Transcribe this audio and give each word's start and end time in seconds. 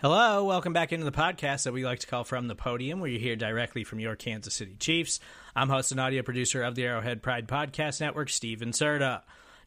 Hello, 0.00 0.44
welcome 0.44 0.72
back 0.72 0.92
into 0.92 1.04
the 1.04 1.10
podcast 1.10 1.64
that 1.64 1.72
we 1.72 1.84
like 1.84 1.98
to 1.98 2.06
call 2.06 2.22
From 2.22 2.46
the 2.46 2.54
Podium, 2.54 3.00
where 3.00 3.10
you 3.10 3.18
hear 3.18 3.34
directly 3.34 3.82
from 3.82 3.98
your 3.98 4.14
Kansas 4.14 4.54
City 4.54 4.76
Chiefs. 4.78 5.18
I'm 5.56 5.70
host 5.70 5.90
and 5.90 5.98
audio 5.98 6.22
producer 6.22 6.62
of 6.62 6.76
the 6.76 6.84
Arrowhead 6.84 7.20
Pride 7.20 7.48
Podcast 7.48 8.00
Network, 8.00 8.28
Steven 8.28 8.70
Serta. 8.70 9.22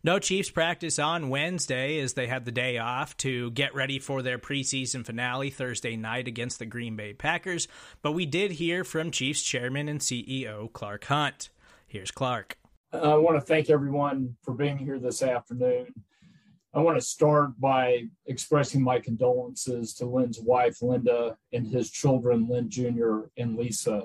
No 0.05 0.19
Chiefs 0.19 0.49
practice 0.49 0.99
on 0.99 1.27
Wednesday 1.27 1.99
as 1.99 2.13
they 2.13 2.27
had 2.27 2.45
the 2.45 2.51
day 2.53 2.77
off 2.77 3.17
to 3.17 3.51
get 3.51 3.75
ready 3.75 3.99
for 3.99 4.21
their 4.21 4.39
preseason 4.39 5.05
finale 5.05 5.49
Thursday 5.49 5.97
night 5.97 6.29
against 6.29 6.59
the 6.59 6.65
Green 6.65 6.95
Bay 6.95 7.11
Packers, 7.11 7.67
but 8.01 8.13
we 8.13 8.25
did 8.25 8.51
hear 8.51 8.85
from 8.85 9.11
Chiefs 9.11 9.43
chairman 9.43 9.89
and 9.89 9.99
CEO 9.99 10.71
Clark 10.71 11.03
Hunt. 11.03 11.49
Here's 11.85 12.09
Clark. 12.09 12.57
I 12.93 13.15
want 13.15 13.35
to 13.35 13.41
thank 13.45 13.69
everyone 13.69 14.37
for 14.43 14.53
being 14.53 14.77
here 14.77 14.97
this 14.97 15.23
afternoon. 15.23 15.93
I 16.73 16.79
want 16.79 16.97
to 16.97 17.05
start 17.05 17.59
by 17.59 18.03
expressing 18.27 18.81
my 18.81 18.99
condolences 18.99 19.93
to 19.95 20.05
Len's 20.05 20.39
wife, 20.39 20.81
Linda, 20.81 21.35
and 21.51 21.67
his 21.67 21.91
children, 21.91 22.47
Len 22.47 22.69
Jr. 22.69 23.23
and 23.35 23.57
Lisa. 23.57 24.03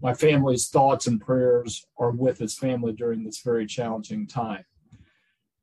My 0.00 0.14
family's 0.14 0.68
thoughts 0.68 1.08
and 1.08 1.20
prayers 1.20 1.84
are 1.98 2.12
with 2.12 2.38
his 2.38 2.56
family 2.56 2.92
during 2.92 3.24
this 3.24 3.40
very 3.40 3.66
challenging 3.66 4.28
time. 4.28 4.64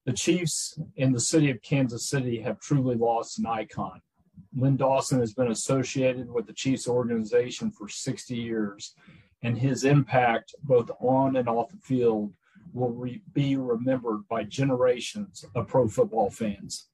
The 0.05 0.11
Chiefs 0.11 0.77
in 0.97 1.13
the 1.13 1.19
city 1.19 1.49
of 1.49 1.61
Kansas 1.61 2.09
City 2.09 2.41
have 2.41 2.59
truly 2.59 2.95
lost 2.95 3.39
an 3.39 3.45
icon. 3.45 4.01
Len 4.53 4.75
Dawson 4.75 5.21
has 5.21 5.33
been 5.33 5.51
associated 5.51 6.29
with 6.29 6.45
the 6.45 6.53
Chiefs 6.53 6.89
organization 6.89 7.71
for 7.71 7.87
60 7.87 8.35
years, 8.35 8.95
and 9.43 9.57
his 9.57 9.85
impact, 9.85 10.55
both 10.63 10.91
on 10.99 11.37
and 11.37 11.47
off 11.47 11.71
the 11.71 11.77
field, 11.77 12.33
will 12.73 12.91
re- 12.91 13.21
be 13.33 13.55
remembered 13.55 14.27
by 14.29 14.43
generations 14.43 15.45
of 15.55 15.67
pro 15.67 15.87
football 15.87 16.29
fans. 16.29 16.89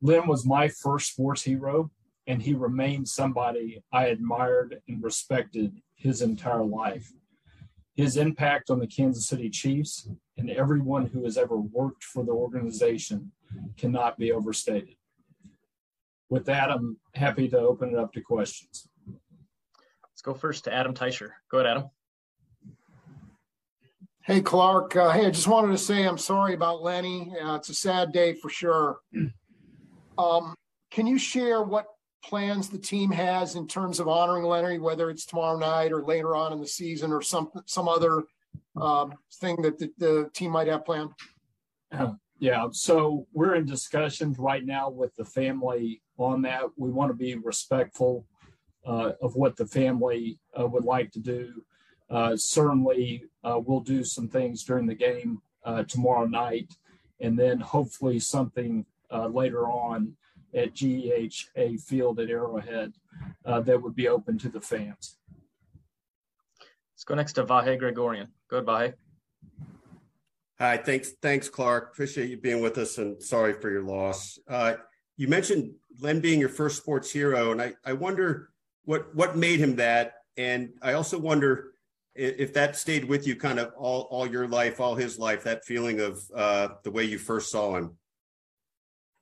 Len 0.00 0.26
was 0.26 0.46
my 0.46 0.68
first 0.68 1.12
sports 1.12 1.42
hero, 1.42 1.90
and 2.26 2.42
he 2.42 2.54
remained 2.54 3.08
somebody 3.08 3.82
I 3.92 4.06
admired 4.06 4.80
and 4.88 5.02
respected 5.02 5.80
his 5.94 6.22
entire 6.22 6.64
life. 6.64 7.12
His 7.94 8.16
impact 8.16 8.70
on 8.70 8.80
the 8.80 8.86
Kansas 8.86 9.26
City 9.26 9.48
Chiefs 9.50 10.08
and 10.36 10.50
everyone 10.50 11.06
who 11.06 11.24
has 11.24 11.38
ever 11.38 11.56
worked 11.56 12.02
for 12.02 12.24
the 12.24 12.32
organization 12.32 13.30
cannot 13.76 14.18
be 14.18 14.32
overstated. 14.32 14.96
With 16.28 16.46
that, 16.46 16.70
I'm 16.70 16.96
happy 17.14 17.48
to 17.48 17.58
open 17.58 17.90
it 17.90 17.98
up 17.98 18.12
to 18.14 18.20
questions. 18.20 18.88
Let's 19.06 20.22
go 20.22 20.34
first 20.34 20.64
to 20.64 20.74
Adam 20.74 20.94
Teicher. 20.94 21.30
Go 21.50 21.58
ahead, 21.58 21.70
Adam. 21.70 21.90
Hey, 24.26 24.40
Clark. 24.40 24.96
Uh, 24.96 25.10
hey, 25.10 25.26
I 25.26 25.30
just 25.30 25.48
wanted 25.48 25.72
to 25.72 25.76
say 25.76 26.04
I'm 26.04 26.16
sorry 26.16 26.54
about 26.54 26.82
Lenny. 26.82 27.30
Uh, 27.38 27.56
it's 27.56 27.68
a 27.68 27.74
sad 27.74 28.10
day 28.10 28.32
for 28.34 28.48
sure. 28.48 28.98
Um, 30.16 30.54
can 30.92 31.08
you 31.08 31.18
share 31.18 31.64
what 31.64 31.86
plans 32.24 32.68
the 32.68 32.78
team 32.78 33.10
has 33.10 33.56
in 33.56 33.66
terms 33.66 33.98
of 33.98 34.06
honoring 34.06 34.44
Lenny, 34.44 34.78
whether 34.78 35.10
it's 35.10 35.26
tomorrow 35.26 35.58
night 35.58 35.90
or 35.90 36.04
later 36.04 36.36
on 36.36 36.52
in 36.52 36.60
the 36.60 36.68
season 36.68 37.10
or 37.10 37.20
some 37.20 37.50
some 37.66 37.88
other 37.88 38.22
um, 38.80 39.14
thing 39.40 39.60
that 39.62 39.76
the, 39.76 39.90
the, 39.98 40.30
team 40.32 40.52
might 40.52 40.68
have 40.68 40.84
planned? 40.84 41.10
Yeah, 42.38 42.68
so 42.70 43.26
we're 43.32 43.56
in 43.56 43.64
discussions 43.64 44.38
right 44.38 44.64
now 44.64 44.88
with 44.88 45.16
the 45.16 45.24
family 45.24 46.00
on 46.16 46.42
that. 46.42 46.62
We 46.76 46.90
want 46.90 47.10
to 47.10 47.16
be 47.16 47.34
respectful 47.34 48.24
uh, 48.86 49.12
of 49.20 49.34
what 49.34 49.56
the 49.56 49.66
family 49.66 50.38
uh, 50.56 50.66
would 50.68 50.84
like 50.84 51.10
to 51.12 51.20
do. 51.20 51.64
Uh, 52.14 52.36
certainly, 52.36 53.24
uh, 53.42 53.58
we'll 53.58 53.80
do 53.80 54.04
some 54.04 54.28
things 54.28 54.62
during 54.62 54.86
the 54.86 54.94
game 54.94 55.42
uh, 55.64 55.82
tomorrow 55.82 56.26
night, 56.26 56.72
and 57.18 57.36
then 57.36 57.58
hopefully 57.58 58.20
something 58.20 58.86
uh, 59.10 59.26
later 59.26 59.66
on 59.66 60.14
at 60.54 60.72
GEHA 60.74 61.80
Field 61.82 62.20
at 62.20 62.30
Arrowhead 62.30 62.92
uh, 63.44 63.60
that 63.62 63.82
would 63.82 63.96
be 63.96 64.06
open 64.06 64.38
to 64.38 64.48
the 64.48 64.60
fans. 64.60 65.18
Let's 66.94 67.02
go 67.04 67.16
next 67.16 67.32
to 67.32 67.44
Vahe 67.44 67.76
Gregorian. 67.80 68.28
Go 68.48 68.58
ahead, 68.58 68.66
Vahe. 68.68 68.94
Hi, 70.60 70.76
thanks, 70.76 71.14
thanks, 71.20 71.48
Clark. 71.48 71.90
Appreciate 71.94 72.30
you 72.30 72.36
being 72.36 72.62
with 72.62 72.78
us, 72.78 72.98
and 72.98 73.20
sorry 73.20 73.54
for 73.54 73.72
your 73.72 73.82
loss. 73.82 74.38
Uh, 74.46 74.74
you 75.16 75.26
mentioned 75.26 75.72
Len 76.00 76.20
being 76.20 76.38
your 76.38 76.48
first 76.48 76.76
sports 76.76 77.10
hero, 77.10 77.50
and 77.50 77.60
I, 77.60 77.74
I 77.84 77.94
wonder 77.94 78.50
what 78.84 79.12
what 79.16 79.36
made 79.36 79.58
him 79.58 79.74
that, 79.76 80.14
and 80.36 80.74
I 80.80 80.92
also 80.92 81.18
wonder 81.18 81.73
if 82.14 82.52
that 82.54 82.76
stayed 82.76 83.04
with 83.04 83.26
you 83.26 83.36
kind 83.36 83.58
of 83.58 83.72
all, 83.76 84.02
all 84.10 84.26
your 84.26 84.46
life, 84.46 84.80
all 84.80 84.94
his 84.94 85.18
life, 85.18 85.42
that 85.44 85.64
feeling 85.64 86.00
of 86.00 86.22
uh, 86.34 86.68
the 86.82 86.90
way 86.90 87.04
you 87.04 87.18
first 87.18 87.50
saw 87.50 87.76
him. 87.76 87.96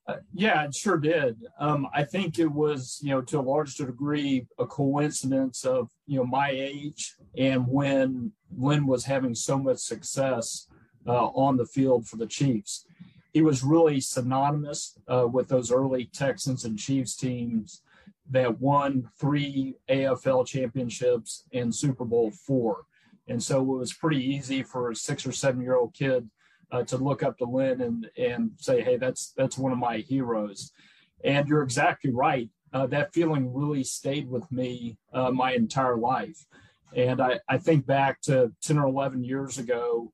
Uh, 0.06 0.16
yeah, 0.34 0.64
it 0.64 0.74
sure 0.74 0.98
did. 0.98 1.36
Um, 1.60 1.86
I 1.94 2.02
think 2.02 2.38
it 2.38 2.50
was, 2.50 2.98
you 3.02 3.10
know, 3.10 3.22
to 3.22 3.38
a 3.38 3.40
large 3.40 3.76
degree, 3.76 4.46
a 4.58 4.66
coincidence 4.66 5.64
of, 5.64 5.90
you 6.06 6.18
know, 6.18 6.26
my 6.26 6.50
age 6.50 7.14
and 7.38 7.66
when 7.68 8.32
Len 8.56 8.86
was 8.86 9.04
having 9.04 9.34
so 9.34 9.58
much 9.58 9.78
success 9.78 10.66
uh, 11.06 11.26
on 11.28 11.56
the 11.56 11.66
field 11.66 12.08
for 12.08 12.16
the 12.16 12.26
Chiefs. 12.26 12.84
He 13.32 13.42
was 13.42 13.62
really 13.62 14.00
synonymous 14.00 14.98
uh, 15.08 15.26
with 15.32 15.48
those 15.48 15.72
early 15.72 16.06
Texans 16.06 16.64
and 16.64 16.78
Chiefs 16.78 17.16
teams 17.16 17.82
that 18.30 18.60
won 18.60 19.08
three 19.18 19.74
AFL 19.88 20.46
championships 20.46 21.44
and 21.52 21.74
Super 21.74 22.04
Bowl 22.04 22.30
four. 22.30 22.84
And 23.28 23.42
so 23.42 23.60
it 23.60 23.78
was 23.78 23.92
pretty 23.92 24.24
easy 24.24 24.62
for 24.62 24.90
a 24.90 24.96
six 24.96 25.26
or 25.26 25.32
seven 25.32 25.60
year 25.60 25.76
old 25.76 25.94
kid 25.94 26.28
uh, 26.70 26.82
to 26.84 26.96
look 26.96 27.22
up 27.22 27.38
to 27.38 27.44
Len 27.44 27.80
and, 27.80 28.10
and 28.16 28.50
say, 28.58 28.80
hey, 28.82 28.96
that's, 28.96 29.32
that's 29.36 29.58
one 29.58 29.72
of 29.72 29.78
my 29.78 29.98
heroes. 29.98 30.72
And 31.24 31.48
you're 31.48 31.62
exactly 31.62 32.10
right. 32.10 32.48
Uh, 32.72 32.86
that 32.86 33.12
feeling 33.12 33.52
really 33.52 33.84
stayed 33.84 34.28
with 34.28 34.50
me 34.50 34.96
uh, 35.12 35.30
my 35.30 35.52
entire 35.52 35.96
life. 35.96 36.46
And 36.96 37.20
I, 37.20 37.38
I 37.48 37.58
think 37.58 37.86
back 37.86 38.20
to 38.22 38.52
10 38.62 38.78
or 38.78 38.86
11 38.86 39.24
years 39.24 39.58
ago, 39.58 40.12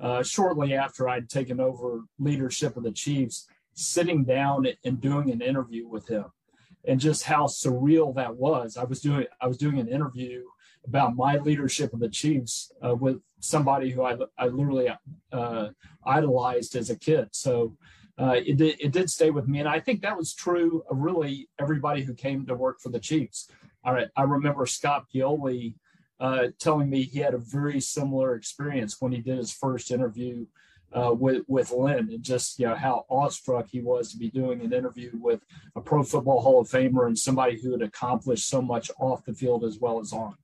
uh, 0.00 0.22
shortly 0.22 0.74
after 0.74 1.08
I'd 1.08 1.28
taken 1.28 1.60
over 1.60 2.02
leadership 2.18 2.76
of 2.76 2.82
the 2.82 2.92
Chiefs, 2.92 3.46
sitting 3.74 4.24
down 4.24 4.66
and 4.84 5.00
doing 5.00 5.30
an 5.30 5.40
interview 5.40 5.86
with 5.86 6.08
him 6.08 6.24
and 6.86 7.00
just 7.00 7.24
how 7.24 7.46
surreal 7.46 8.14
that 8.14 8.36
was. 8.36 8.76
I 8.76 8.84
was 8.84 9.00
doing 9.00 9.26
I 9.40 9.46
was 9.46 9.58
doing 9.58 9.78
an 9.78 9.88
interview 9.88 10.44
about 10.86 11.16
my 11.16 11.36
leadership 11.36 11.92
of 11.92 12.00
the 12.00 12.08
Chiefs 12.08 12.72
uh, 12.82 12.94
with 12.94 13.20
somebody 13.40 13.90
who 13.90 14.02
I, 14.02 14.16
I 14.38 14.46
literally 14.46 14.88
uh, 15.32 15.68
idolized 16.04 16.76
as 16.76 16.90
a 16.90 16.98
kid. 16.98 17.28
So 17.32 17.76
uh, 18.18 18.36
it, 18.44 18.56
did, 18.56 18.80
it 18.80 18.92
did 18.92 19.10
stay 19.10 19.30
with 19.30 19.48
me. 19.48 19.60
And 19.60 19.68
I 19.68 19.80
think 19.80 20.02
that 20.02 20.16
was 20.16 20.34
true 20.34 20.82
of 20.90 20.98
really 20.98 21.48
everybody 21.58 22.02
who 22.02 22.14
came 22.14 22.46
to 22.46 22.54
work 22.54 22.80
for 22.80 22.90
the 22.90 22.98
Chiefs. 22.98 23.48
I, 23.84 24.06
I 24.16 24.22
remember 24.22 24.66
Scott 24.66 25.06
Pioli 25.14 25.74
uh, 26.18 26.48
telling 26.58 26.90
me 26.90 27.02
he 27.02 27.20
had 27.20 27.34
a 27.34 27.38
very 27.38 27.80
similar 27.80 28.34
experience 28.34 29.00
when 29.00 29.12
he 29.12 29.20
did 29.20 29.38
his 29.38 29.52
first 29.52 29.90
interview 29.90 30.46
uh, 30.92 31.12
with 31.12 31.42
with 31.46 31.70
Len 31.70 32.08
and 32.10 32.22
just 32.22 32.58
you 32.58 32.66
know 32.66 32.74
how 32.74 33.04
awestruck 33.08 33.68
he 33.70 33.80
was 33.80 34.10
to 34.12 34.18
be 34.18 34.30
doing 34.30 34.60
an 34.60 34.72
interview 34.72 35.10
with 35.14 35.40
a 35.76 35.80
Pro 35.80 36.02
Football 36.02 36.40
Hall 36.40 36.60
of 36.60 36.68
Famer 36.68 37.06
and 37.06 37.18
somebody 37.18 37.60
who 37.60 37.72
had 37.72 37.82
accomplished 37.82 38.48
so 38.48 38.60
much 38.60 38.90
off 38.98 39.24
the 39.24 39.34
field 39.34 39.64
as 39.64 39.78
well 39.78 40.00
as 40.00 40.12
on. 40.12 40.34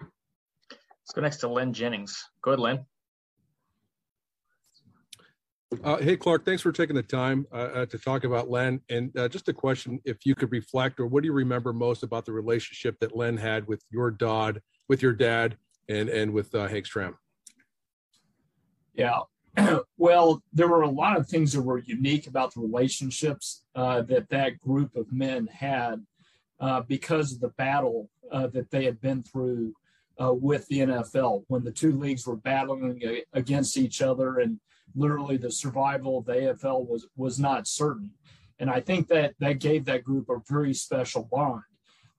Let's 0.00 1.12
go 1.14 1.20
next 1.20 1.36
to 1.38 1.48
Len 1.48 1.72
Jennings. 1.72 2.24
Go 2.42 2.52
ahead, 2.52 2.60
Len. 2.60 2.86
Uh, 5.82 5.98
hey, 5.98 6.16
Clark, 6.16 6.44
thanks 6.44 6.62
for 6.62 6.72
taking 6.72 6.96
the 6.96 7.02
time 7.02 7.46
uh, 7.52 7.56
uh, 7.56 7.86
to 7.86 7.98
talk 7.98 8.24
about 8.24 8.48
Len. 8.48 8.80
And 8.88 9.16
uh, 9.16 9.28
just 9.28 9.48
a 9.48 9.52
question 9.52 10.00
if 10.04 10.24
you 10.24 10.34
could 10.34 10.52
reflect, 10.52 11.00
or 11.00 11.06
what 11.06 11.22
do 11.22 11.26
you 11.26 11.32
remember 11.32 11.72
most 11.72 12.02
about 12.02 12.24
the 12.24 12.32
relationship 12.32 12.98
that 13.00 13.16
Len 13.16 13.36
had 13.36 13.66
with 13.66 13.82
your 13.90 14.10
dad, 14.10 14.60
with 14.88 15.02
your 15.02 15.12
dad, 15.12 15.56
and, 15.88 16.08
and 16.08 16.32
with 16.32 16.54
uh, 16.54 16.68
Hank 16.68 16.86
Stram? 16.86 17.14
Yeah, 18.94 19.20
well, 19.96 20.42
there 20.52 20.68
were 20.68 20.82
a 20.82 20.90
lot 20.90 21.16
of 21.16 21.28
things 21.28 21.52
that 21.52 21.62
were 21.62 21.78
unique 21.78 22.26
about 22.26 22.54
the 22.54 22.60
relationships 22.60 23.62
uh, 23.74 24.02
that 24.02 24.28
that 24.28 24.60
group 24.60 24.96
of 24.96 25.12
men 25.12 25.46
had 25.46 26.04
uh, 26.60 26.80
because 26.82 27.32
of 27.32 27.40
the 27.40 27.48
battle 27.50 28.10
uh, 28.32 28.46
that 28.48 28.70
they 28.70 28.84
had 28.84 29.00
been 29.00 29.22
through 29.22 29.74
uh, 30.20 30.32
with 30.32 30.66
the 30.68 30.78
NFL 30.78 31.44
when 31.48 31.64
the 31.64 31.72
two 31.72 31.92
leagues 31.92 32.26
were 32.26 32.36
battling 32.36 33.22
against 33.32 33.76
each 33.76 34.00
other 34.00 34.38
and 34.38 34.58
literally 34.94 35.36
the 35.36 35.50
survival 35.50 36.18
of 36.18 36.24
the 36.24 36.32
AFL 36.32 36.86
was 36.86 37.06
was 37.16 37.38
not 37.38 37.66
certain. 37.66 38.10
And 38.58 38.70
I 38.70 38.80
think 38.80 39.08
that 39.08 39.34
that 39.40 39.60
gave 39.60 39.84
that 39.84 40.04
group 40.04 40.30
a 40.30 40.40
very 40.48 40.72
special 40.72 41.28
bond. 41.30 41.62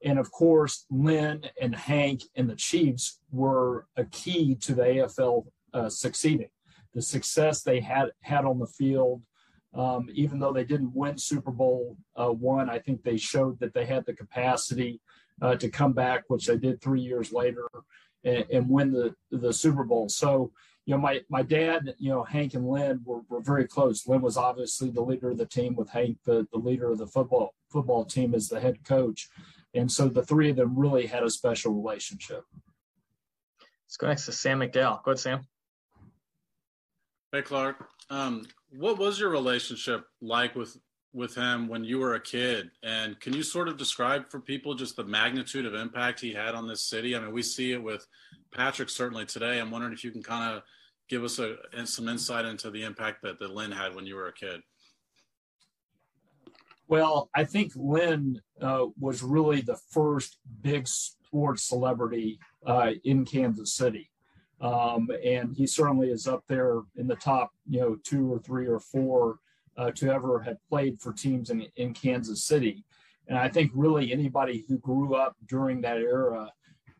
And 0.03 0.19
of 0.19 0.31
course, 0.31 0.85
Len 0.91 1.41
and 1.59 1.75
Hank 1.75 2.21
and 2.35 2.47
the 2.47 2.55
Chiefs 2.55 3.19
were 3.31 3.87
a 3.95 4.05
key 4.05 4.53
to 4.55 4.75
the 4.75 4.83
AFL 4.83 5.45
uh, 5.73 5.89
succeeding 5.89 6.49
the 6.97 7.03
success 7.03 7.61
they 7.61 7.79
had 7.79 8.09
had 8.23 8.43
on 8.43 8.57
the 8.57 8.65
field, 8.65 9.21
um, 9.75 10.09
even 10.13 10.39
though 10.39 10.51
they 10.51 10.63
didn't 10.63 10.95
win 10.95 11.15
Super 11.15 11.51
Bowl 11.51 11.95
uh, 12.15 12.29
one, 12.29 12.71
I 12.71 12.79
think 12.79 13.03
they 13.03 13.17
showed 13.17 13.59
that 13.59 13.75
they 13.75 13.85
had 13.85 14.03
the 14.07 14.15
capacity 14.15 14.99
uh, 15.39 15.55
to 15.57 15.69
come 15.69 15.93
back, 15.93 16.23
which 16.27 16.47
they 16.47 16.57
did 16.57 16.81
three 16.81 17.01
years 17.01 17.31
later, 17.31 17.67
and, 18.23 18.45
and, 18.51 18.67
win 18.67 18.91
the 18.91 19.13
the 19.29 19.53
Super 19.53 19.83
Bowl. 19.83 20.09
So, 20.09 20.51
you 20.87 20.95
know, 20.95 20.99
my 20.99 21.21
my 21.29 21.43
dad, 21.43 21.93
you 21.99 22.09
know, 22.09 22.23
Hank 22.23 22.55
and 22.55 22.67
Len 22.67 23.01
were, 23.05 23.21
were 23.29 23.41
very 23.41 23.67
close. 23.67 24.07
Len 24.07 24.21
was 24.21 24.35
obviously 24.35 24.89
the 24.89 25.03
leader 25.03 25.29
of 25.29 25.37
the 25.37 25.45
team, 25.45 25.75
with 25.75 25.91
Hank 25.91 26.17
the, 26.25 26.47
the 26.51 26.57
leader 26.57 26.89
of 26.89 26.97
the 26.97 27.05
football 27.05 27.53
football 27.69 28.05
team 28.05 28.33
as 28.33 28.49
the 28.49 28.59
head 28.59 28.83
coach, 28.83 29.29
and 29.75 29.91
so 29.91 30.09
the 30.09 30.25
three 30.25 30.49
of 30.49 30.55
them 30.55 30.75
really 30.75 31.05
had 31.05 31.21
a 31.21 31.29
special 31.29 31.75
relationship. 31.75 32.43
Let's 33.85 33.97
go 33.97 34.07
next 34.07 34.25
to 34.25 34.31
Sam 34.31 34.61
McDowell. 34.61 35.03
Go 35.03 35.11
ahead, 35.11 35.19
Sam. 35.19 35.47
Hey, 37.37 37.43
Clark. 37.43 37.87
Um, 38.09 38.47
what 38.75 38.97
was 38.97 39.19
your 39.19 39.29
relationship 39.29 40.07
like 40.21 40.55
with 40.55 40.75
with 41.13 41.35
him 41.35 41.67
when 41.67 41.83
you 41.83 41.99
were 41.99 42.15
a 42.15 42.19
kid? 42.19 42.71
And 42.81 43.19
can 43.19 43.31
you 43.31 43.43
sort 43.43 43.67
of 43.67 43.77
describe 43.77 44.27
for 44.27 44.39
people 44.39 44.73
just 44.73 44.95
the 44.95 45.03
magnitude 45.03 45.67
of 45.67 45.75
impact 45.75 46.19
he 46.19 46.33
had 46.33 46.55
on 46.55 46.67
this 46.67 46.81
city? 46.81 47.15
I 47.15 47.19
mean, 47.19 47.31
we 47.31 47.43
see 47.43 47.73
it 47.73 47.83
with 47.83 48.07
Patrick 48.51 48.89
certainly 48.89 49.27
today. 49.27 49.59
I'm 49.59 49.69
wondering 49.69 49.93
if 49.93 50.03
you 50.03 50.09
can 50.09 50.23
kind 50.23 50.55
of 50.55 50.63
give 51.09 51.23
us 51.23 51.37
a 51.37 51.57
some 51.85 52.09
insight 52.09 52.45
into 52.45 52.71
the 52.71 52.81
impact 52.81 53.21
that, 53.21 53.37
that 53.37 53.53
Len 53.53 53.71
had 53.71 53.93
when 53.93 54.07
you 54.07 54.15
were 54.15 54.29
a 54.29 54.33
kid. 54.33 54.61
Well, 56.87 57.29
I 57.35 57.43
think 57.43 57.71
Len 57.75 58.41
uh, 58.59 58.87
was 58.99 59.21
really 59.21 59.61
the 59.61 59.77
first 59.91 60.39
big 60.63 60.87
sports 60.87 61.65
celebrity 61.65 62.39
uh, 62.65 62.93
in 63.03 63.25
Kansas 63.25 63.75
City. 63.75 64.09
Um, 64.59 65.09
and 65.23 65.55
he 65.55 65.67
certainly 65.67 66.09
is 66.09 66.27
up 66.27 66.43
there 66.47 66.81
in 66.95 67.07
the 67.07 67.15
top, 67.15 67.51
you 67.69 67.79
know, 67.79 67.97
two 68.03 68.31
or 68.33 68.39
three 68.39 68.67
or 68.67 68.79
four 68.79 69.37
uh, 69.77 69.91
to 69.91 70.09
ever 70.09 70.39
have 70.41 70.57
played 70.67 70.99
for 70.99 71.13
teams 71.13 71.51
in, 71.51 71.67
in 71.75 71.93
Kansas 71.93 72.43
City. 72.43 72.83
And 73.27 73.37
I 73.37 73.49
think 73.49 73.71
really 73.75 74.11
anybody 74.11 74.65
who 74.67 74.77
grew 74.79 75.15
up 75.15 75.35
during 75.47 75.81
that 75.81 75.97
era 75.97 76.51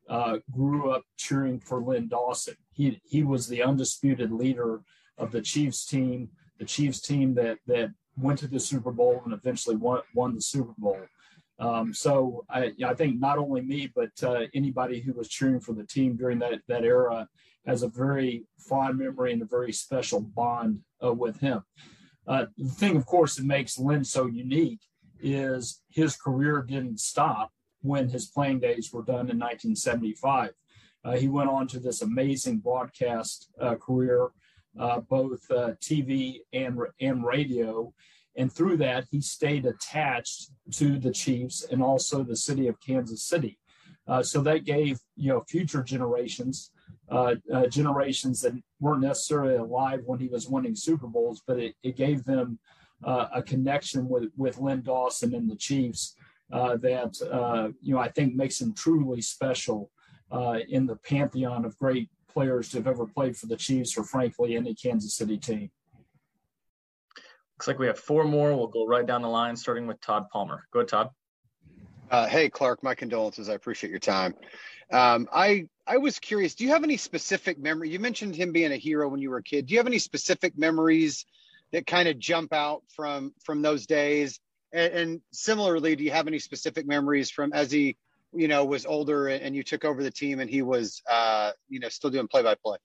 uh, 0.09 0.38
grew 0.51 0.92
up 0.92 1.04
cheering 1.18 1.59
for 1.59 1.81
Len 1.81 2.07
Dawson. 2.07 2.56
He 2.74 3.01
he 3.04 3.24
was 3.24 3.48
the 3.48 3.63
undisputed 3.63 4.31
leader 4.31 4.81
of 5.18 5.31
the 5.31 5.42
Chiefs 5.42 5.86
team, 5.86 6.30
the 6.60 6.65
Chiefs 6.65 7.01
team 7.01 7.33
that 7.36 7.57
that 7.68 7.92
went 8.18 8.39
to 8.39 8.48
the 8.48 8.60
Super 8.60 8.92
Bowl 8.92 9.21
and 9.25 9.33
eventually 9.33 9.75
won 9.75 10.01
won 10.13 10.36
the 10.36 10.42
Super 10.42 10.74
Bowl. 10.77 11.00
Um, 11.59 11.94
so 11.94 12.45
I, 12.50 12.71
I 12.86 12.94
think 12.94 13.19
not 13.19 13.38
only 13.38 13.62
me, 13.62 13.92
but 13.94 14.12
uh, 14.24 14.42
anybody 14.54 15.00
who 15.00 15.13
was 15.13 15.27
cheering 15.27 15.59
for 15.59 15.74
the 15.74 15.86
team 15.86 16.15
during 16.15 16.39
that 16.39 16.62
that 16.68 16.83
era 16.83 17.27
has 17.65 17.83
a 17.83 17.89
very 17.89 18.45
fond 18.59 18.98
memory 18.98 19.33
and 19.33 19.42
a 19.42 19.45
very 19.45 19.74
special 19.74 20.21
bond 20.21 20.80
uh, 21.04 21.13
with 21.13 21.39
him. 21.39 21.63
Uh, 22.27 22.45
the 22.57 22.69
thing, 22.69 22.95
of 22.95 23.06
course, 23.06 23.36
that 23.36 23.45
makes 23.45 23.80
Len 23.80 24.04
so 24.04 24.27
unique 24.27 24.81
is 25.19 25.81
his 25.89 26.15
career 26.15 26.62
didn't 26.62 27.00
stop 27.00 27.51
when 27.81 28.10
his 28.10 28.27
playing 28.27 28.60
days 28.60 28.92
were 28.94 29.03
done 29.03 29.30
in 29.30 29.39
1975. 29.39 30.51
Uh, 31.03 31.12
he 31.13 31.27
went 31.27 31.50
on 31.50 31.68
to 31.68 31.80
this 31.80 32.01
amazing 32.01 32.57
broadcast 32.57 33.50
uh, 33.62 33.75
career, 33.75 34.30
uh, 34.80 35.00
both 35.01 35.48
TV 35.50 36.39
and, 36.53 36.77
and 37.00 37.25
radio. 37.25 37.94
And 38.38 38.51
through 38.51 38.78
that, 38.78 39.06
he 39.12 39.19
stayed 39.19 39.66
attached 39.66 40.51
to 40.74 41.00
the 41.00 41.12
Chiefs 41.12 41.66
and 41.72 41.81
also 41.81 42.24
the 42.24 42.36
city 42.36 42.68
of 42.68 42.80
Kansas 42.80 43.24
City. 43.24 43.57
Uh, 44.07 44.24
so 44.24 44.42
that 44.42 44.63
gave 44.63 45.00
you 45.16 45.30
know 45.30 45.44
future 45.50 45.84
generations, 45.84 46.72
uh, 47.10 47.36
generations 47.69 48.42
that 48.42 48.54
weren't 48.80 49.01
necessarily 49.01 49.56
alive 49.56 50.01
when 50.06 50.19
he 50.19 50.28
was 50.28 50.48
winning 50.48 50.75
Super 50.75 51.07
Bowls, 51.07 51.42
but 51.45 51.60
it, 51.60 51.75
it 51.84 51.98
gave 51.98 52.24
them 52.24 52.60
a 53.04 53.44
connection 53.44 54.07
with 54.07 54.30
with 54.38 54.60
Len 54.60 54.81
Dawson 54.81 55.36
and 55.36 55.50
the 55.50 55.56
Chiefs 55.56 56.16
uh, 56.51 56.78
that 56.78 57.22
uh, 57.31 57.69
you 57.81 57.94
know 57.94 58.00
I 58.00 58.10
think 58.10 58.36
makes 58.36 58.62
him 58.62 58.74
truly 58.74 59.22
special 59.22 59.92
uh, 60.31 60.60
in 60.69 60.86
the 60.86 60.95
pantheon 60.95 61.66
of 61.66 61.78
great 61.78 62.10
players 62.30 62.69
to 62.69 62.78
have 62.78 62.88
ever 62.88 63.06
played 63.06 63.36
for 63.36 63.48
the 63.48 63.57
Chiefs 63.57 63.98
or 63.98 64.04
frankly 64.04 64.56
any 64.56 64.74
Kansas 64.74 65.16
City 65.16 65.38
team. 65.38 65.72
Looks 67.57 67.68
like 67.68 67.80
we 67.80 67.88
have 67.88 67.98
four 67.98 68.24
more. 68.24 68.56
We'll 68.56 68.68
go 68.68 68.86
right 68.86 69.06
down 69.06 69.24
the 69.24 69.27
line, 69.27 69.56
starting 69.56 69.88
with 69.88 70.00
Todd 70.00 70.30
Palmer. 70.31 70.68
Go 70.71 70.80
ahead, 70.80 70.89
Todd. 70.89 71.09
Uh, 72.12 72.27
hey, 72.27 72.50
Clark. 72.50 72.83
My 72.83 72.94
condolences. 72.94 73.50
I 73.50 73.54
appreciate 73.54 73.89
your 73.89 74.00
time. 74.00 74.36
Um, 74.92 75.27
I 75.33 75.68
I 75.88 75.98
was 75.98 76.19
curious. 76.19 76.54
Do 76.54 76.65
you 76.65 76.69
have 76.69 76.83
any 76.83 76.98
specific 76.98 77.57
memory? 77.57 77.89
You 77.89 78.00
mentioned 78.00 78.36
him 78.36 78.51
being 78.51 78.71
a 78.71 78.77
hero 78.77 79.09
when 79.09 79.21
you 79.21 79.31
were 79.31 79.38
a 79.38 79.44
kid. 79.44 79.65
Do 79.65 79.74
you 79.74 79.80
have 79.80 79.88
any 79.88 79.98
specific 79.98 80.56
memories 80.56 81.25
that 81.71 81.88
kind 81.88 82.07
of 82.07 82.19
jump 82.19 82.54
out 82.54 82.83
from 82.95 83.33
from 83.44 83.63
those 83.63 83.88
days? 83.88 84.39
And, 84.71 84.94
and, 84.94 85.21
similarly, 85.31 85.95
do 85.95 86.03
you 86.03 86.12
have 86.12 86.27
any 86.27 86.39
specific 86.39 86.86
memories 86.86 87.31
from 87.31 87.53
as 87.53 87.71
he, 87.71 87.98
you 88.33 88.48
know, 88.48 88.65
was 88.65 88.86
older 88.86 89.30
and 89.30 89.56
you 89.56 89.63
took 89.63 89.83
over 89.83 90.03
the 90.03 90.12
team 90.12 90.39
and 90.39 90.50
he 90.50 90.62
was, 90.62 91.01
uh, 91.10 91.51
you 91.69 91.80
know, 91.80 91.89
still 91.89 92.12
doing 92.12 92.27
play 92.27 92.44
by 92.44 92.53
play? 92.53 92.77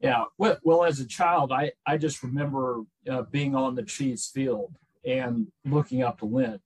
Yeah. 0.00 0.24
Well, 0.36 0.58
well, 0.62 0.84
as 0.84 1.00
a 1.00 1.06
child, 1.06 1.52
I, 1.52 1.72
I 1.86 1.96
just 1.96 2.22
remember 2.22 2.82
uh, 3.10 3.22
being 3.22 3.54
on 3.54 3.74
the 3.74 3.82
Chiefs 3.82 4.28
field 4.28 4.74
and 5.04 5.46
looking 5.64 6.02
up 6.02 6.18
to 6.18 6.26
Len. 6.26 6.60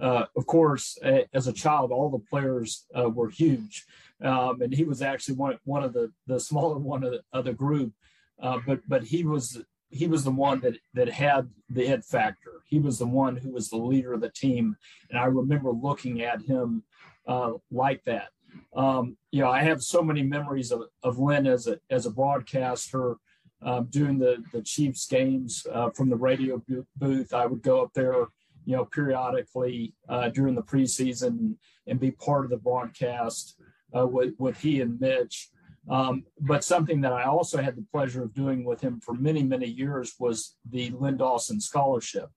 Uh, 0.00 0.24
of 0.36 0.46
course, 0.46 0.98
as 1.32 1.46
a 1.46 1.52
child, 1.52 1.92
all 1.92 2.10
the 2.10 2.18
players 2.18 2.86
uh, 2.98 3.08
were 3.08 3.28
huge, 3.28 3.86
um, 4.20 4.60
and 4.60 4.74
he 4.74 4.82
was 4.82 5.00
actually 5.00 5.36
one 5.36 5.58
one 5.64 5.84
of 5.84 5.92
the 5.92 6.10
the 6.26 6.40
smaller 6.40 6.76
one 6.76 7.04
of 7.04 7.12
the, 7.12 7.20
of 7.32 7.44
the 7.44 7.52
group. 7.52 7.92
Uh, 8.40 8.58
but 8.66 8.80
but 8.88 9.04
he 9.04 9.22
was 9.22 9.62
he 9.90 10.08
was 10.08 10.24
the 10.24 10.30
one 10.32 10.58
that 10.60 10.78
that 10.94 11.08
had 11.08 11.50
the 11.68 11.86
it 11.86 12.04
factor. 12.04 12.62
He 12.66 12.80
was 12.80 12.98
the 12.98 13.06
one 13.06 13.36
who 13.36 13.52
was 13.52 13.68
the 13.68 13.76
leader 13.76 14.12
of 14.12 14.22
the 14.22 14.30
team, 14.30 14.76
and 15.08 15.18
I 15.20 15.26
remember 15.26 15.70
looking 15.70 16.22
at 16.22 16.42
him 16.42 16.82
uh, 17.28 17.52
like 17.70 18.02
that. 18.04 18.30
Um, 18.74 19.16
you 19.30 19.40
know, 19.40 19.50
I 19.50 19.62
have 19.62 19.82
so 19.82 20.02
many 20.02 20.22
memories 20.22 20.72
of, 20.72 20.82
of 21.02 21.18
Len 21.18 21.46
as 21.46 21.66
a 21.66 21.78
as 21.90 22.06
a 22.06 22.10
broadcaster, 22.10 23.16
um, 23.62 23.86
doing 23.90 24.18
the 24.18 24.42
the 24.52 24.62
Chiefs 24.62 25.06
games 25.06 25.66
uh, 25.72 25.90
from 25.90 26.08
the 26.08 26.16
radio 26.16 26.62
booth. 26.96 27.34
I 27.34 27.46
would 27.46 27.62
go 27.62 27.82
up 27.82 27.92
there, 27.94 28.26
you 28.64 28.76
know, 28.76 28.84
periodically 28.84 29.94
uh, 30.08 30.28
during 30.30 30.54
the 30.54 30.62
preseason 30.62 31.56
and 31.86 32.00
be 32.00 32.10
part 32.12 32.44
of 32.44 32.50
the 32.50 32.56
broadcast 32.56 33.56
uh, 33.96 34.06
with 34.06 34.34
with 34.38 34.58
he 34.60 34.80
and 34.80 35.00
Mitch. 35.00 35.50
Um, 35.88 36.24
but 36.40 36.62
something 36.62 37.00
that 37.00 37.12
I 37.12 37.24
also 37.24 37.60
had 37.60 37.76
the 37.76 37.84
pleasure 37.90 38.22
of 38.22 38.34
doing 38.34 38.64
with 38.64 38.80
him 38.80 39.00
for 39.00 39.14
many, 39.14 39.42
many 39.42 39.66
years 39.66 40.14
was 40.18 40.56
the 40.70 40.90
Len 40.90 41.16
Dawson 41.16 41.60
Scholarship, 41.60 42.30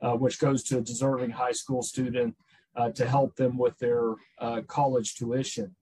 uh, 0.00 0.12
which 0.12 0.38
goes 0.38 0.62
to 0.64 0.78
a 0.78 0.80
deserving 0.82 1.30
high 1.30 1.52
school 1.52 1.82
student 1.82 2.36
uh, 2.76 2.90
to 2.90 3.06
help 3.06 3.36
them 3.36 3.58
with 3.58 3.78
their 3.78 4.14
uh, 4.38 4.62
college 4.66 5.14
tuition. 5.14 5.74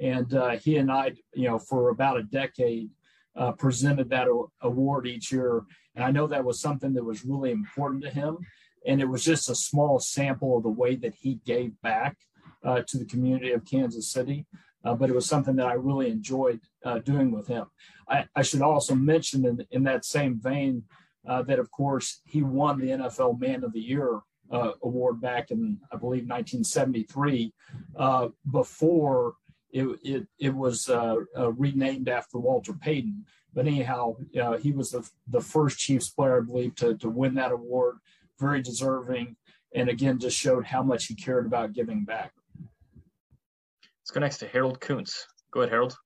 And 0.00 0.32
uh, 0.34 0.50
he 0.50 0.76
and 0.76 0.90
I, 0.90 1.12
you 1.34 1.48
know, 1.48 1.58
for 1.58 1.90
about 1.90 2.18
a 2.18 2.22
decade, 2.22 2.90
uh, 3.36 3.52
presented 3.52 4.10
that 4.10 4.28
award 4.62 5.06
each 5.06 5.30
year. 5.30 5.62
And 5.94 6.04
I 6.04 6.10
know 6.10 6.26
that 6.26 6.44
was 6.44 6.60
something 6.60 6.92
that 6.94 7.04
was 7.04 7.24
really 7.24 7.50
important 7.50 8.02
to 8.04 8.10
him. 8.10 8.38
And 8.86 9.00
it 9.00 9.08
was 9.08 9.24
just 9.24 9.50
a 9.50 9.54
small 9.54 9.98
sample 9.98 10.56
of 10.56 10.62
the 10.62 10.70
way 10.70 10.96
that 10.96 11.14
he 11.14 11.40
gave 11.44 11.80
back 11.82 12.16
uh, 12.64 12.82
to 12.86 12.98
the 12.98 13.04
community 13.04 13.52
of 13.52 13.64
Kansas 13.64 14.10
City 14.10 14.46
uh, 14.84 14.94
but 14.94 15.10
it 15.10 15.14
was 15.14 15.26
something 15.26 15.56
that 15.56 15.66
I 15.66 15.72
really 15.72 16.08
enjoyed 16.08 16.60
doing 17.04 17.32
with 17.32 17.48
him. 17.48 17.66
I, 18.08 18.26
I, 18.34 18.42
should 18.42 18.62
also 18.62 18.94
mention 18.94 19.44
in, 19.44 19.66
in 19.72 19.82
that 19.82 20.04
same 20.04 20.40
vein 20.40 20.84
that, 21.24 21.58
of 21.58 21.70
course, 21.72 22.22
he 22.24 22.42
won 22.42 22.78
the 22.78 22.90
NFL 22.90 23.40
Man 23.40 23.64
of 23.64 23.72
the 23.72 23.80
Year 23.80 24.20
uh, 24.50 24.72
award 24.82 25.20
back 25.20 25.50
in, 25.50 25.78
I 25.92 25.96
believe, 25.96 26.28
1973, 26.28 27.52
uh, 27.96 28.28
before 28.50 29.34
it, 29.70 29.86
it, 30.02 30.26
it 30.38 30.54
was 30.54 30.88
uh, 30.88 31.16
renamed 31.52 32.08
after 32.08 32.38
Walter 32.38 32.72
Payton. 32.72 33.24
But 33.54 33.66
anyhow, 33.66 34.16
he 34.60 34.72
was 34.72 34.90
the, 34.90 35.08
the 35.28 35.40
first 35.40 35.78
Chiefs 35.78 36.10
player, 36.10 36.38
I 36.38 36.44
believe, 36.44 36.74
to, 36.76 36.96
to 36.98 37.08
win 37.08 37.34
that 37.34 37.52
award. 37.52 37.96
Very 38.38 38.62
deserving. 38.62 39.36
And 39.74 39.88
again, 39.88 40.18
just 40.18 40.38
showed 40.38 40.64
how 40.64 40.82
much 40.82 41.06
he 41.06 41.14
cared 41.14 41.46
about 41.46 41.72
giving 41.72 42.04
back. 42.04 42.32
Let's 44.08 44.10
go 44.10 44.20
next 44.20 44.38
to 44.38 44.48
Harold 44.48 44.80
Kuntz. 44.80 45.26
Go 45.50 45.60
ahead, 45.60 45.72
Harold. 45.72 45.96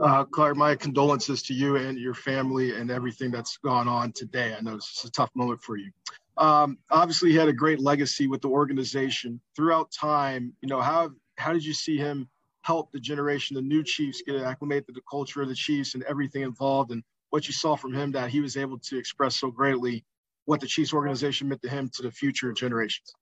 Uh, 0.00 0.24
Clark, 0.24 0.56
my 0.56 0.74
condolences 0.74 1.42
to 1.42 1.54
you 1.54 1.76
and 1.76 1.98
your 1.98 2.14
family 2.14 2.76
and 2.76 2.90
everything 2.90 3.30
that's 3.30 3.56
gone 3.58 3.88
on 3.88 4.12
today. 4.12 4.54
I 4.56 4.60
know 4.60 4.76
is 4.76 5.02
a 5.04 5.10
tough 5.10 5.30
moment 5.34 5.62
for 5.62 5.76
you. 5.76 5.90
Um, 6.36 6.78
obviously, 6.90 7.30
he 7.30 7.36
had 7.36 7.48
a 7.48 7.52
great 7.52 7.80
legacy 7.80 8.26
with 8.26 8.40
the 8.40 8.48
organization 8.48 9.40
throughout 9.54 9.90
time. 9.92 10.52
You 10.62 10.68
know, 10.68 10.80
how 10.80 11.10
how 11.36 11.52
did 11.52 11.64
you 11.64 11.74
see 11.74 11.96
him 11.96 12.28
help 12.62 12.92
the 12.92 13.00
generation, 13.00 13.54
the 13.54 13.62
new 13.62 13.82
Chiefs, 13.82 14.22
get 14.26 14.36
acclimated 14.36 14.86
to 14.86 14.92
the 14.92 15.02
culture 15.10 15.42
of 15.42 15.48
the 15.48 15.54
Chiefs 15.54 15.94
and 15.94 16.02
everything 16.04 16.42
involved, 16.42 16.90
and 16.90 17.02
what 17.30 17.46
you 17.46 17.52
saw 17.52 17.76
from 17.76 17.92
him 17.92 18.12
that 18.12 18.30
he 18.30 18.40
was 18.40 18.56
able 18.56 18.78
to 18.78 18.98
express 18.98 19.36
so 19.36 19.50
greatly 19.50 20.04
what 20.44 20.60
the 20.60 20.66
Chiefs 20.66 20.92
organization 20.92 21.48
meant 21.48 21.62
to 21.62 21.68
him 21.68 21.90
to 21.94 22.02
the 22.02 22.10
future 22.10 22.52
generations? 22.52 23.12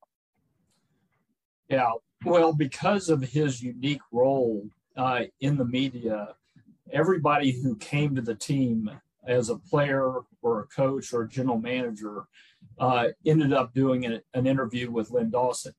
Yeah, 1.69 1.91
well, 2.25 2.53
because 2.53 3.09
of 3.09 3.21
his 3.21 3.61
unique 3.61 4.01
role 4.11 4.67
uh, 4.95 5.23
in 5.39 5.57
the 5.57 5.65
media, 5.65 6.35
everybody 6.91 7.51
who 7.51 7.75
came 7.77 8.15
to 8.15 8.21
the 8.21 8.35
team 8.35 8.89
as 9.25 9.49
a 9.49 9.57
player 9.57 10.19
or 10.41 10.59
a 10.59 10.67
coach 10.67 11.13
or 11.13 11.23
a 11.23 11.29
general 11.29 11.57
manager 11.57 12.23
uh, 12.79 13.07
ended 13.25 13.53
up 13.53 13.73
doing 13.73 14.05
an, 14.05 14.21
an 14.33 14.47
interview 14.47 14.91
with 14.91 15.11
Len 15.11 15.29
Dawson. 15.29 15.73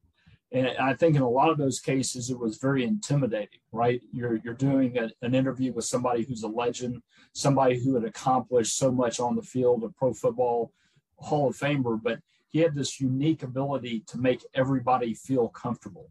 And 0.53 0.69
I 0.79 0.95
think 0.95 1.17
in 1.17 1.23
a 1.23 1.29
lot 1.29 1.51
of 1.51 1.59
those 1.59 1.81
cases, 1.81 2.31
it 2.31 2.39
was 2.39 2.59
very 2.59 2.85
intimidating, 2.85 3.59
right? 3.73 4.01
You're, 4.13 4.37
you're 4.45 4.55
doing 4.55 4.97
a, 4.99 5.11
an 5.23 5.35
interview 5.35 5.73
with 5.73 5.85
somebody 5.85 6.23
who's 6.23 6.45
a 6.45 6.49
legend, 6.49 7.03
somebody 7.33 7.79
who 7.79 7.95
had 7.95 8.05
accomplished 8.05 8.79
so 8.79 8.93
much 8.93 9.19
on 9.19 9.35
the 9.35 9.43
field, 9.43 9.83
a 9.83 9.89
pro 9.89 10.15
football 10.15 10.73
Hall 11.19 11.49
of 11.49 11.57
Famer, 11.57 12.01
but 12.01 12.21
he 12.49 12.61
had 12.61 12.75
this 12.75 13.01
unique 13.01 13.43
ability 13.43 14.05
to 14.07 14.19
make 14.19 14.45
everybody 14.55 15.15
feel 15.15 15.49
comfortable 15.49 16.11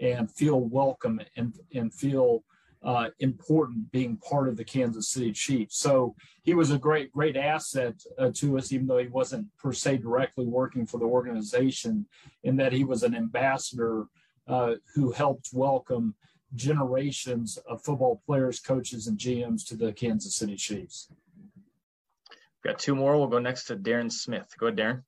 and 0.00 0.30
feel 0.30 0.60
welcome 0.60 1.20
and, 1.36 1.54
and 1.72 1.94
feel 1.94 2.42
uh, 2.84 3.08
important 3.20 3.90
being 3.90 4.16
part 4.18 4.48
of 4.48 4.56
the 4.56 4.64
Kansas 4.64 5.08
City 5.08 5.32
Chiefs. 5.32 5.78
So 5.78 6.14
he 6.42 6.54
was 6.54 6.70
a 6.70 6.78
great, 6.78 7.10
great 7.12 7.36
asset 7.36 7.94
uh, 8.18 8.30
to 8.34 8.58
us, 8.58 8.72
even 8.72 8.86
though 8.86 8.98
he 8.98 9.08
wasn't 9.08 9.46
per 9.56 9.72
se 9.72 9.98
directly 9.98 10.46
working 10.46 10.86
for 10.86 10.98
the 10.98 11.06
organization, 11.06 12.06
in 12.42 12.56
that 12.56 12.72
he 12.72 12.84
was 12.84 13.02
an 13.02 13.14
ambassador 13.14 14.06
uh, 14.46 14.74
who 14.94 15.12
helped 15.12 15.48
welcome 15.52 16.14
generations 16.54 17.58
of 17.68 17.82
football 17.82 18.22
players, 18.26 18.60
coaches, 18.60 19.06
and 19.06 19.18
GMs 19.18 19.66
to 19.66 19.76
the 19.76 19.92
Kansas 19.92 20.36
City 20.36 20.56
Chiefs. 20.56 21.08
We've 22.30 22.72
got 22.72 22.78
two 22.78 22.94
more. 22.94 23.16
We'll 23.16 23.28
go 23.28 23.38
next 23.38 23.64
to 23.64 23.76
Darren 23.76 24.12
Smith. 24.12 24.54
Go 24.58 24.66
ahead, 24.66 24.78
Darren. 24.78 25.02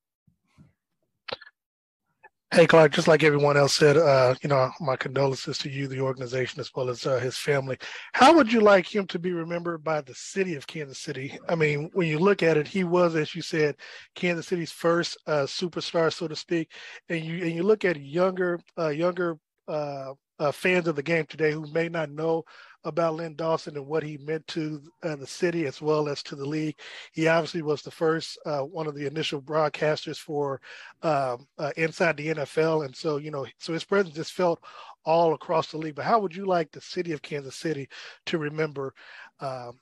Hey, 2.54 2.68
Clark, 2.68 2.92
just 2.92 3.08
like 3.08 3.24
everyone 3.24 3.56
else 3.56 3.74
said, 3.74 3.96
uh, 3.96 4.36
you 4.40 4.48
know, 4.48 4.70
my 4.80 4.94
condolences 4.94 5.58
to 5.58 5.68
you, 5.68 5.88
the 5.88 6.00
organization, 6.00 6.60
as 6.60 6.70
well 6.72 6.88
as 6.88 7.04
uh, 7.04 7.18
his 7.18 7.36
family. 7.36 7.76
How 8.12 8.32
would 8.34 8.52
you 8.52 8.60
like 8.60 8.86
him 8.86 9.04
to 9.08 9.18
be 9.18 9.32
remembered 9.32 9.82
by 9.82 10.00
the 10.00 10.14
city 10.14 10.54
of 10.54 10.64
Kansas 10.64 11.00
City? 11.00 11.36
I 11.48 11.56
mean, 11.56 11.90
when 11.92 12.06
you 12.06 12.20
look 12.20 12.44
at 12.44 12.56
it, 12.56 12.68
he 12.68 12.84
was, 12.84 13.16
as 13.16 13.34
you 13.34 13.42
said, 13.42 13.74
Kansas 14.14 14.46
City's 14.46 14.70
first 14.70 15.18
uh, 15.26 15.42
superstar, 15.42 16.12
so 16.12 16.28
to 16.28 16.36
speak. 16.36 16.70
And 17.08 17.24
you 17.24 17.42
and 17.44 17.52
you 17.52 17.64
look 17.64 17.84
at 17.84 18.00
younger, 18.00 18.60
uh, 18.78 18.88
younger 18.90 19.38
uh, 19.66 20.12
uh, 20.38 20.52
fans 20.52 20.86
of 20.86 20.94
the 20.94 21.02
game 21.02 21.26
today 21.26 21.50
who 21.50 21.66
may 21.72 21.88
not 21.88 22.10
know 22.10 22.44
about 22.86 23.16
Len 23.16 23.34
Dawson 23.34 23.76
and 23.76 23.86
what 23.86 24.02
he 24.02 24.16
meant 24.16 24.46
to 24.48 24.80
uh, 25.02 25.16
the 25.16 25.26
city 25.26 25.66
as 25.66 25.82
well 25.82 26.08
as 26.08 26.22
to 26.22 26.36
the 26.36 26.46
league. 26.46 26.78
He 27.12 27.26
obviously 27.26 27.60
was 27.60 27.82
the 27.82 27.90
first, 27.90 28.38
uh, 28.46 28.60
one 28.60 28.86
of 28.86 28.94
the 28.94 29.06
initial 29.06 29.42
broadcasters 29.42 30.16
for 30.16 30.60
um, 31.02 31.46
uh, 31.58 31.72
inside 31.76 32.16
the 32.16 32.28
NFL, 32.28 32.86
and 32.86 32.96
so 32.96 33.18
you 33.18 33.30
know, 33.30 33.44
so 33.58 33.72
his 33.72 33.84
presence 33.84 34.14
just 34.14 34.32
felt 34.32 34.62
all 35.04 35.34
across 35.34 35.70
the 35.70 35.78
league. 35.78 35.96
But 35.96 36.06
how 36.06 36.20
would 36.20 36.34
you 36.34 36.46
like 36.46 36.70
the 36.70 36.80
city 36.80 37.12
of 37.12 37.20
Kansas 37.20 37.56
City 37.56 37.88
to 38.26 38.38
remember 38.38 38.94
um, 39.40 39.78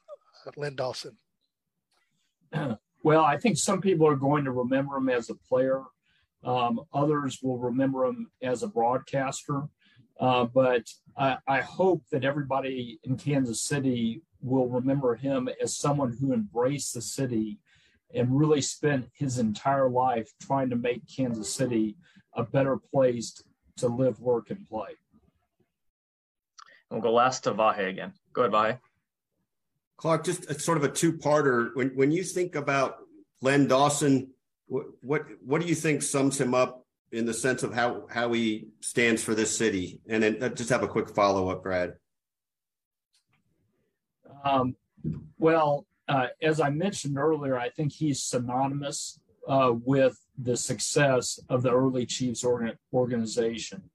Len 0.56 0.74
Dawson? 0.74 1.16
Well, 3.04 3.22
I 3.22 3.36
think 3.36 3.58
some 3.58 3.82
people 3.82 4.06
are 4.06 4.16
going 4.16 4.44
to 4.44 4.50
remember 4.50 4.96
him 4.96 5.10
as 5.10 5.28
a 5.28 5.34
player. 5.34 5.82
Um, 6.42 6.80
others 6.94 7.38
will 7.42 7.58
remember 7.58 8.06
him 8.06 8.30
as 8.42 8.62
a 8.62 8.66
broadcaster. 8.66 9.64
Uh, 10.20 10.44
but 10.44 10.88
I, 11.16 11.38
I, 11.46 11.60
hope 11.60 12.04
that 12.12 12.24
everybody 12.24 13.00
in 13.02 13.16
Kansas 13.16 13.62
City 13.62 14.22
will 14.40 14.68
remember 14.68 15.16
him 15.16 15.48
as 15.60 15.76
someone 15.76 16.16
who 16.20 16.32
embraced 16.32 16.94
the 16.94 17.02
city 17.02 17.58
and 18.14 18.38
really 18.38 18.60
spent 18.60 19.08
his 19.12 19.38
entire 19.38 19.88
life 19.88 20.30
trying 20.40 20.70
to 20.70 20.76
make 20.76 21.02
Kansas 21.14 21.52
City 21.52 21.96
a 22.34 22.44
better 22.44 22.76
place 22.76 23.42
to 23.78 23.88
live, 23.88 24.20
work, 24.20 24.50
and 24.50 24.68
play. 24.68 24.90
We'll 26.90 27.00
go 27.00 27.12
last 27.12 27.44
to 27.44 27.54
Vahe 27.54 27.88
again. 27.88 28.12
Go 28.32 28.42
ahead, 28.42 28.52
Vahe. 28.52 28.78
Clark, 29.96 30.24
just 30.24 30.48
a, 30.50 30.58
sort 30.58 30.78
of 30.78 30.84
a 30.84 30.88
two-parter. 30.88 31.70
When 31.74 31.88
when 31.90 32.12
you 32.12 32.22
think 32.22 32.54
about 32.54 32.98
Len 33.40 33.66
Dawson, 33.66 34.30
what 34.66 34.86
what 35.00 35.26
what 35.44 35.60
do 35.60 35.66
you 35.66 35.74
think 35.74 36.02
sums 36.02 36.40
him 36.40 36.54
up 36.54 36.83
in 37.12 37.26
the 37.26 37.34
sense 37.34 37.62
of 37.62 37.72
how 37.72 38.06
how 38.10 38.32
he 38.32 38.68
stands 38.80 39.22
for 39.22 39.34
this 39.34 39.56
city? 39.56 40.00
And 40.08 40.22
then 40.22 40.42
uh, 40.42 40.48
just 40.48 40.70
have 40.70 40.82
a 40.82 40.88
quick 40.88 41.10
follow 41.10 41.48
up, 41.48 41.62
Brad. 41.62 41.94
Um, 44.44 44.76
well, 45.38 45.86
uh, 46.08 46.28
as 46.42 46.60
I 46.60 46.70
mentioned 46.70 47.18
earlier, 47.18 47.58
I 47.58 47.70
think 47.70 47.92
he's 47.92 48.22
synonymous 48.22 49.18
uh, 49.48 49.72
with 49.74 50.18
the 50.38 50.56
success 50.56 51.38
of 51.48 51.62
the 51.62 51.72
early 51.72 52.06
Chiefs 52.06 52.44
organ- 52.44 52.78
organization 52.92 53.90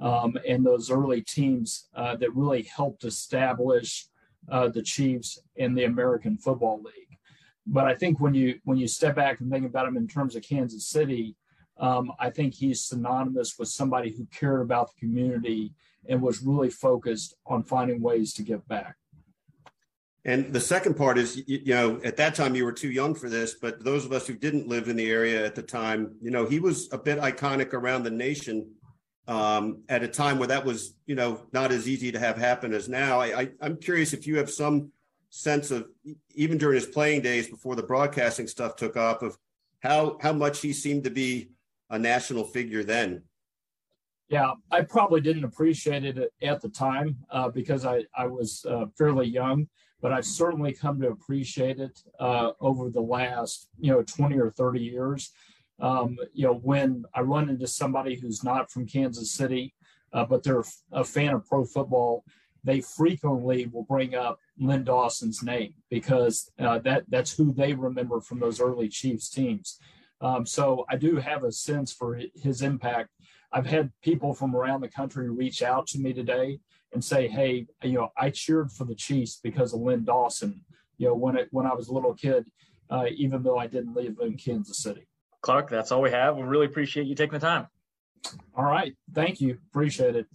um, 0.00 0.36
and 0.48 0.64
those 0.64 0.90
early 0.90 1.22
teams 1.22 1.88
uh, 1.94 2.16
that 2.16 2.34
really 2.34 2.62
helped 2.62 3.04
establish 3.04 4.06
uh, 4.50 4.68
the 4.68 4.82
Chiefs 4.82 5.38
in 5.56 5.74
the 5.74 5.84
American 5.84 6.36
Football 6.38 6.78
League. 6.82 7.18
But 7.66 7.84
I 7.84 7.94
think 7.94 8.20
when 8.20 8.34
you 8.34 8.58
when 8.64 8.78
you 8.78 8.88
step 8.88 9.16
back 9.16 9.40
and 9.40 9.50
think 9.50 9.66
about 9.66 9.86
him 9.86 9.96
in 9.96 10.08
terms 10.08 10.34
of 10.34 10.42
Kansas 10.42 10.88
City, 10.88 11.36
um, 11.80 12.12
I 12.18 12.30
think 12.30 12.54
he's 12.54 12.84
synonymous 12.84 13.58
with 13.58 13.68
somebody 13.68 14.10
who 14.10 14.26
cared 14.26 14.60
about 14.60 14.90
the 14.92 15.00
community 15.00 15.72
and 16.08 16.22
was 16.22 16.42
really 16.42 16.70
focused 16.70 17.34
on 17.46 17.64
finding 17.64 18.00
ways 18.00 18.32
to 18.34 18.42
give 18.42 18.66
back. 18.68 18.96
And 20.26 20.52
the 20.52 20.60
second 20.60 20.94
part 20.98 21.16
is, 21.16 21.42
you 21.46 21.74
know, 21.74 21.98
at 22.04 22.18
that 22.18 22.34
time 22.34 22.54
you 22.54 22.66
were 22.66 22.72
too 22.72 22.90
young 22.90 23.14
for 23.14 23.30
this, 23.30 23.54
but 23.54 23.82
those 23.82 24.04
of 24.04 24.12
us 24.12 24.26
who 24.26 24.34
didn't 24.34 24.68
live 24.68 24.88
in 24.88 24.96
the 24.96 25.10
area 25.10 25.44
at 25.44 25.54
the 25.54 25.62
time, 25.62 26.14
you 26.20 26.30
know, 26.30 26.44
he 26.44 26.60
was 26.60 26.92
a 26.92 26.98
bit 26.98 27.18
iconic 27.18 27.72
around 27.72 28.02
the 28.02 28.10
nation 28.10 28.70
um, 29.26 29.82
at 29.88 30.02
a 30.02 30.08
time 30.08 30.38
where 30.38 30.48
that 30.48 30.64
was, 30.64 30.94
you 31.06 31.14
know, 31.14 31.46
not 31.52 31.72
as 31.72 31.88
easy 31.88 32.12
to 32.12 32.18
have 32.18 32.36
happen 32.36 32.74
as 32.74 32.88
now. 32.88 33.18
I, 33.18 33.40
I, 33.40 33.50
I'm 33.62 33.76
curious 33.78 34.12
if 34.12 34.26
you 34.26 34.36
have 34.36 34.50
some 34.50 34.92
sense 35.30 35.70
of, 35.70 35.86
even 36.34 36.58
during 36.58 36.74
his 36.74 36.86
playing 36.86 37.22
days 37.22 37.48
before 37.48 37.74
the 37.74 37.82
broadcasting 37.82 38.46
stuff 38.46 38.76
took 38.76 38.98
off, 38.98 39.22
of 39.22 39.38
how 39.80 40.18
how 40.20 40.32
much 40.32 40.60
he 40.60 40.72
seemed 40.72 41.04
to 41.04 41.10
be 41.10 41.50
a 41.90 41.98
national 41.98 42.44
figure 42.44 42.82
then. 42.84 43.22
Yeah, 44.28 44.52
I 44.70 44.82
probably 44.82 45.20
didn't 45.20 45.44
appreciate 45.44 46.04
it 46.04 46.32
at 46.40 46.60
the 46.60 46.68
time 46.68 47.16
uh, 47.30 47.48
because 47.48 47.84
I, 47.84 48.04
I 48.16 48.28
was 48.28 48.64
uh, 48.64 48.86
fairly 48.96 49.26
young, 49.26 49.66
but 50.00 50.12
I've 50.12 50.24
certainly 50.24 50.72
come 50.72 51.00
to 51.00 51.08
appreciate 51.08 51.80
it 51.80 52.00
uh, 52.20 52.52
over 52.60 52.90
the 52.90 53.00
last, 53.00 53.68
you 53.80 53.90
know, 53.90 54.02
20 54.02 54.38
or 54.38 54.50
30 54.50 54.80
years. 54.80 55.32
Um, 55.80 56.16
you 56.32 56.46
know, 56.46 56.54
when 56.54 57.04
I 57.12 57.22
run 57.22 57.48
into 57.48 57.66
somebody 57.66 58.14
who's 58.14 58.44
not 58.44 58.70
from 58.70 58.86
Kansas 58.86 59.32
City, 59.32 59.74
uh, 60.12 60.24
but 60.24 60.44
they're 60.44 60.64
a 60.92 61.04
fan 61.04 61.34
of 61.34 61.46
pro 61.46 61.64
football, 61.64 62.24
they 62.62 62.80
frequently 62.80 63.66
will 63.66 63.84
bring 63.84 64.14
up 64.14 64.38
Len 64.60 64.84
Dawson's 64.84 65.42
name 65.42 65.74
because 65.88 66.50
uh, 66.58 66.78
that 66.80 67.04
that's 67.08 67.34
who 67.34 67.52
they 67.52 67.72
remember 67.72 68.20
from 68.20 68.38
those 68.38 68.60
early 68.60 68.88
Chiefs 68.88 69.30
teams. 69.30 69.80
Um, 70.20 70.44
so 70.46 70.84
I 70.88 70.96
do 70.96 71.16
have 71.16 71.44
a 71.44 71.52
sense 71.52 71.92
for 71.92 72.20
his 72.34 72.62
impact. 72.62 73.10
I've 73.52 73.66
had 73.66 73.90
people 74.02 74.34
from 74.34 74.54
around 74.54 74.82
the 74.82 74.88
country 74.88 75.28
reach 75.30 75.62
out 75.62 75.86
to 75.88 75.98
me 75.98 76.12
today 76.12 76.60
and 76.92 77.04
say, 77.04 77.28
"Hey, 77.28 77.66
you 77.82 77.94
know, 77.94 78.08
I 78.16 78.30
cheered 78.30 78.70
for 78.70 78.84
the 78.84 78.94
Chiefs 78.94 79.40
because 79.42 79.72
of 79.72 79.80
Len 79.80 80.04
Dawson. 80.04 80.64
You 80.98 81.08
know, 81.08 81.14
when 81.14 81.36
it 81.36 81.48
when 81.50 81.66
I 81.66 81.74
was 81.74 81.88
a 81.88 81.92
little 81.92 82.14
kid, 82.14 82.50
uh, 82.90 83.06
even 83.14 83.42
though 83.42 83.58
I 83.58 83.66
didn't 83.66 83.94
live 83.94 84.16
in 84.20 84.36
Kansas 84.36 84.78
City." 84.78 85.06
Clark, 85.40 85.70
that's 85.70 85.90
all 85.90 86.02
we 86.02 86.10
have. 86.10 86.36
We 86.36 86.42
really 86.42 86.66
appreciate 86.66 87.06
you 87.06 87.14
taking 87.14 87.38
the 87.38 87.46
time. 87.46 87.66
All 88.54 88.64
right, 88.64 88.94
thank 89.14 89.40
you. 89.40 89.58
Appreciate 89.70 90.14
it. 90.14 90.26